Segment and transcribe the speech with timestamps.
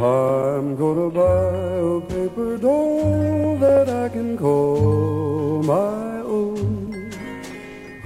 [0.00, 7.12] I'm gonna buy a paper doll that I can call my own.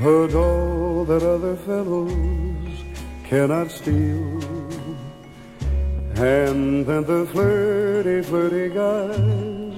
[0.01, 2.83] A doll that other fellows
[3.22, 4.43] cannot steal.
[6.17, 9.74] And then the flirty, flirty guys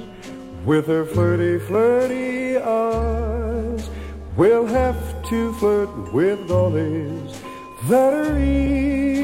[0.65, 3.91] with their flirty, flirty eyes
[4.39, 4.97] will have
[5.29, 7.43] to flirt with dollies
[7.91, 9.16] that are real.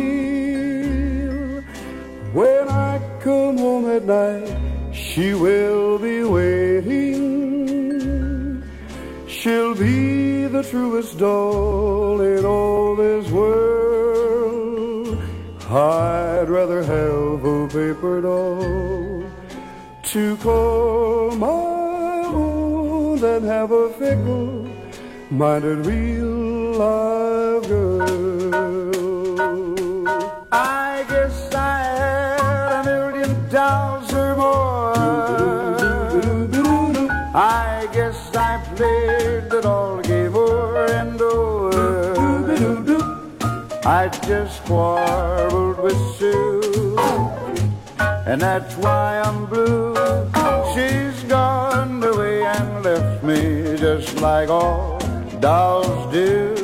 [3.93, 4.49] At night,
[4.93, 7.13] she will be waiting.
[9.29, 15.19] She'll be the truest doll in all this world.
[15.69, 19.25] I'd rather have a paper doll
[20.13, 24.69] to call my own than have a fickle
[25.31, 28.42] minded real live girl.
[37.35, 41.63] I guess I played it all game over and over.
[43.87, 46.95] I just quarreled with Sue,
[48.27, 49.95] and that's why I'm blue.
[50.75, 54.99] She's gone away and left me just like all
[55.41, 56.55] dolls do.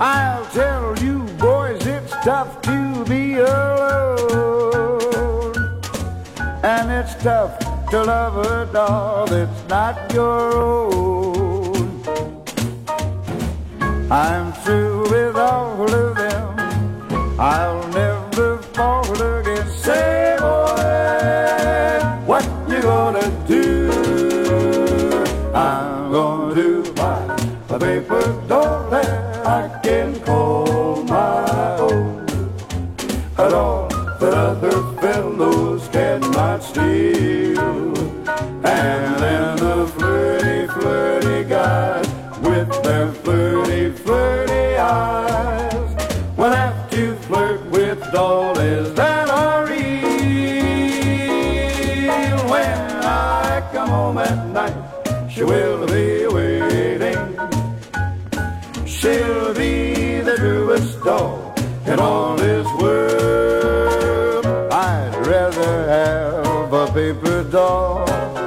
[0.00, 4.74] I'll tell you, boys, it's tough to be alone,
[6.64, 7.63] and it's tough
[7.94, 12.02] to love a doll that's not your own.
[14.10, 16.46] I'm through with all of them.
[17.38, 19.68] I'll never fall again.
[19.84, 23.64] Say, boy, what you gonna do?
[25.54, 27.20] I'm gonna do my
[27.70, 32.26] a paper doll that I can call my own.
[33.36, 37.94] Doll that other fellows cannot steal.
[38.64, 42.08] And then the flirty, flirty guys
[42.40, 45.90] with their flirty, flirty eyes
[46.36, 49.74] will have to flirt with dollies that are real.
[52.48, 57.20] When I come home at night, she will be waiting.
[58.86, 61.54] She'll be the truest doll
[61.86, 62.93] in all this world.
[65.44, 68.43] Rather have a paper doll